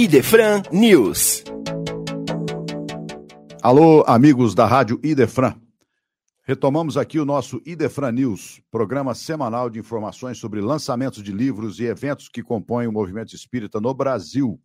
Idefran 0.00 0.62
News. 0.70 1.42
Alô, 3.60 4.04
amigos 4.06 4.54
da 4.54 4.64
Rádio 4.64 5.00
Idefran. 5.02 5.60
Retomamos 6.44 6.96
aqui 6.96 7.18
o 7.18 7.24
nosso 7.24 7.60
Idefran 7.66 8.12
News, 8.12 8.62
programa 8.70 9.12
semanal 9.12 9.68
de 9.68 9.80
informações 9.80 10.38
sobre 10.38 10.60
lançamentos 10.60 11.20
de 11.20 11.32
livros 11.32 11.80
e 11.80 11.86
eventos 11.86 12.28
que 12.28 12.44
compõem 12.44 12.86
o 12.86 12.92
movimento 12.92 13.34
espírita 13.34 13.80
no 13.80 13.92
Brasil. 13.92 14.62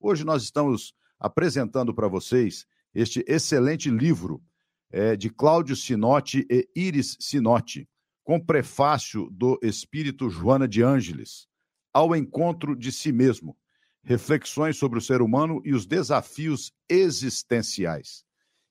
Hoje 0.00 0.24
nós 0.24 0.42
estamos 0.42 0.92
apresentando 1.20 1.94
para 1.94 2.08
vocês 2.08 2.66
este 2.92 3.24
excelente 3.28 3.88
livro 3.88 4.42
é, 4.90 5.14
de 5.14 5.30
Cláudio 5.30 5.76
Sinotti 5.76 6.44
e 6.50 6.68
Iris 6.74 7.16
Sinotti, 7.20 7.88
com 8.24 8.40
prefácio 8.40 9.28
do 9.30 9.56
espírito 9.62 10.28
Joana 10.28 10.66
de 10.66 10.82
Ângeles, 10.82 11.46
Ao 11.92 12.16
Encontro 12.16 12.74
de 12.74 12.90
Si 12.90 13.12
Mesmo, 13.12 13.56
reflexões 14.04 14.76
sobre 14.76 14.98
o 14.98 15.02
ser 15.02 15.22
humano 15.22 15.60
e 15.64 15.72
os 15.74 15.86
desafios 15.86 16.72
existenciais. 16.88 18.24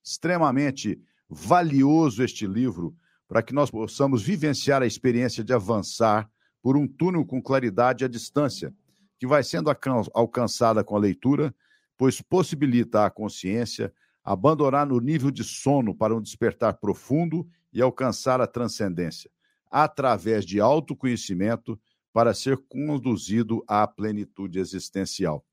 Extremamente 0.04 1.02
valioso 1.28 2.23
este 2.23 2.46
livro 2.46 2.96
para 3.28 3.42
que 3.42 3.54
nós 3.54 3.72
possamos 3.72 4.22
vivenciar 4.22 4.84
a 4.84 4.86
experiência 4.86 5.44
de 5.44 5.52
avançar 5.52 6.30
por 6.62 6.78
um 6.78 6.88
túnel 6.88 7.26
com 7.26 7.42
claridade 7.42 8.06
à 8.06 8.08
distância, 8.08 8.73
que 9.20 9.26
vai 9.26 9.44
sendo 9.44 9.72
alcançada 10.14 10.84
com 10.84 10.96
a 10.96 11.00
leitura, 11.00 11.54
pois 11.98 12.22
possibilita 12.22 13.06
à 13.06 13.09
consciência 13.09 13.92
abandonar 14.23 14.86
no 14.86 15.00
nível 15.00 15.31
de 15.31 15.44
sono 15.44 15.95
para 15.95 16.16
um 16.16 16.22
despertar 16.22 16.76
profundo 16.76 17.48
e 17.73 17.81
alcançar 17.81 18.40
a 18.40 18.48
transcendência, 18.48 19.30
através 19.70 20.45
de 20.45 20.59
autoconhecimento 20.59 21.80
para 22.13 22.34
ser 22.34 22.58
conduzido 22.70 23.63
à 23.67 23.88
plenitude 23.88 24.59
existencial. 24.59 25.44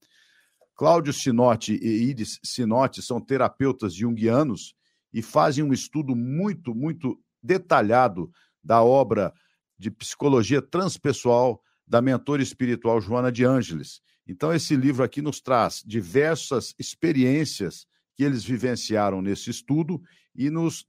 Cláudio 0.77 1.13
Sinotti 1.13 1.75
e 1.75 2.11
Iris 2.11 2.39
Sinotti 2.45 3.03
são 3.03 3.21
terapeutas 3.21 3.95
junguianos 3.95 4.75
e 5.13 5.23
fazem 5.23 5.65
um 5.65 5.73
estudo 5.73 6.15
muito, 6.15 6.75
muito 6.75 7.19
detalhado 7.43 8.31
da 8.63 8.83
obra 8.83 9.33
de 9.79 9.91
psicologia 9.91 10.61
transpessoal 10.63 11.63
da 11.87 12.01
mentora 12.01 12.43
espiritual 12.43 13.01
Joana 13.01 13.33
de 13.33 13.45
Ângeles. 13.45 14.01
Então, 14.27 14.55
esse 14.55 14.77
livro 14.77 15.03
aqui 15.03 15.21
nos 15.21 15.41
traz 15.41 15.83
diversas 15.85 16.75
experiências 16.79 17.87
que 18.15 18.23
eles 18.23 18.45
vivenciaram 18.45 19.21
nesse 19.21 19.51
estudo 19.51 20.01
e 20.35 20.51
nos 20.51 20.87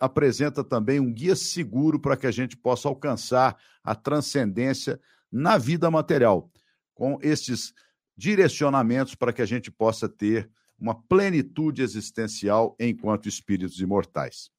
apresenta 0.00 0.64
também 0.64 1.00
um 1.00 1.12
guia 1.12 1.36
seguro 1.36 1.98
para 1.98 2.16
que 2.16 2.26
a 2.26 2.30
gente 2.30 2.56
possa 2.56 2.88
alcançar 2.88 3.56
a 3.82 3.94
transcendência 3.94 5.00
na 5.30 5.58
vida 5.58 5.90
material, 5.90 6.50
com 6.94 7.18
esses 7.22 7.72
direcionamentos 8.16 9.14
para 9.14 9.32
que 9.32 9.42
a 9.42 9.46
gente 9.46 9.70
possa 9.70 10.08
ter 10.08 10.48
uma 10.78 10.94
plenitude 10.94 11.82
existencial 11.82 12.76
enquanto 12.78 13.28
espíritos 13.28 13.80
imortais. 13.80 14.50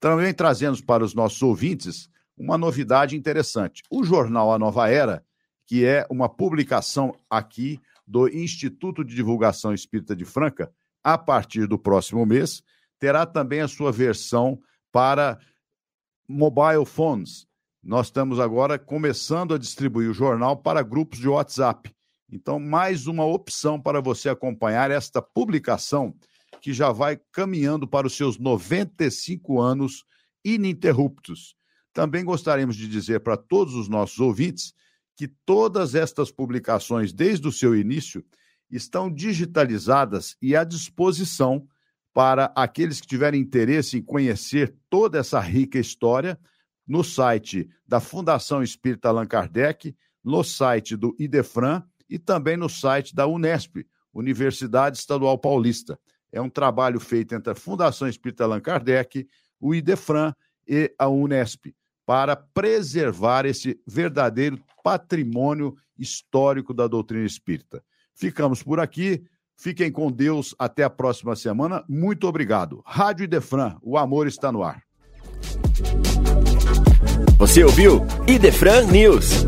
Também 0.00 0.34
trazemos 0.34 0.80
para 0.80 1.04
os 1.04 1.14
nossos 1.14 1.42
ouvintes 1.42 2.08
uma 2.36 2.58
novidade 2.58 3.16
interessante. 3.16 3.82
O 3.90 4.04
jornal 4.04 4.52
A 4.52 4.58
Nova 4.58 4.88
Era, 4.88 5.24
que 5.66 5.84
é 5.84 6.06
uma 6.10 6.28
publicação 6.28 7.14
aqui 7.30 7.80
do 8.06 8.28
Instituto 8.28 9.04
de 9.04 9.14
Divulgação 9.14 9.72
Espírita 9.72 10.14
de 10.14 10.24
Franca, 10.24 10.72
a 11.04 11.16
partir 11.16 11.66
do 11.66 11.78
próximo 11.78 12.24
mês, 12.26 12.62
terá 12.98 13.26
também 13.26 13.60
a 13.60 13.68
sua 13.68 13.90
versão 13.90 14.60
para 14.92 15.40
mobile 16.28 16.84
phones. 16.86 17.46
Nós 17.82 18.06
estamos 18.06 18.38
agora 18.38 18.78
começando 18.78 19.54
a 19.54 19.58
distribuir 19.58 20.08
o 20.08 20.14
jornal 20.14 20.56
para 20.56 20.82
grupos 20.82 21.18
de 21.18 21.28
WhatsApp. 21.28 21.92
Então, 22.30 22.60
mais 22.60 23.06
uma 23.06 23.24
opção 23.24 23.80
para 23.80 24.00
você 24.00 24.28
acompanhar 24.28 24.90
esta 24.90 25.20
publicação 25.20 26.14
que 26.60 26.72
já 26.72 26.92
vai 26.92 27.20
caminhando 27.32 27.88
para 27.88 28.06
os 28.06 28.16
seus 28.16 28.38
95 28.38 29.60
anos 29.60 30.04
ininterruptos. 30.44 31.56
Também 31.92 32.24
gostaríamos 32.24 32.76
de 32.76 32.88
dizer 32.88 33.20
para 33.20 33.36
todos 33.36 33.74
os 33.74 33.88
nossos 33.88 34.20
ouvintes 34.20 34.72
que 35.16 35.28
todas 35.28 35.94
estas 35.94 36.30
publicações, 36.30 37.12
desde 37.12 37.46
o 37.48 37.52
seu 37.52 37.76
início, 37.76 38.24
estão 38.70 39.12
digitalizadas 39.12 40.36
e 40.40 40.56
à 40.56 40.64
disposição 40.64 41.66
para 42.12 42.52
aqueles 42.54 43.00
que 43.00 43.06
tiverem 43.06 43.40
interesse 43.40 43.98
em 43.98 44.02
conhecer 44.02 44.74
toda 44.90 45.18
essa 45.18 45.40
rica 45.40 45.78
história 45.78 46.38
no 46.86 47.02
site 47.02 47.68
da 47.86 48.00
Fundação 48.00 48.62
Espírita 48.62 49.08
Allan 49.08 49.26
Kardec, 49.26 49.96
no 50.22 50.44
site 50.44 50.96
do 50.96 51.16
IDEFRAN 51.18 51.82
e 52.08 52.18
também 52.18 52.56
no 52.56 52.68
site 52.68 53.14
da 53.14 53.26
Unesp, 53.26 53.86
Universidade 54.12 54.98
Estadual 54.98 55.38
Paulista. 55.38 55.98
É 56.30 56.40
um 56.40 56.50
trabalho 56.50 57.00
feito 57.00 57.34
entre 57.34 57.52
a 57.52 57.56
Fundação 57.56 58.08
Espírita 58.08 58.44
Allan 58.44 58.60
Kardec, 58.60 59.26
o 59.58 59.74
IDEFRAN 59.74 60.34
e 60.66 60.94
a 60.98 61.08
Unesp, 61.08 61.74
para 62.04 62.36
preservar 62.36 63.46
esse 63.46 63.80
verdadeiro 63.86 64.62
patrimônio 64.82 65.74
histórico 65.98 66.74
da 66.74 66.86
doutrina 66.86 67.24
espírita. 67.24 67.82
Ficamos 68.14 68.62
por 68.62 68.80
aqui. 68.80 69.24
Fiquem 69.56 69.90
com 69.90 70.10
Deus. 70.10 70.54
Até 70.58 70.84
a 70.84 70.90
próxima 70.90 71.36
semana. 71.36 71.84
Muito 71.88 72.26
obrigado. 72.26 72.82
Rádio 72.84 73.24
Idefran, 73.24 73.76
o 73.82 73.96
amor 73.96 74.26
está 74.26 74.50
no 74.50 74.62
ar. 74.62 74.82
Você 77.38 77.64
ouviu 77.64 78.06
Idefran 78.26 78.86
News. 78.86 79.44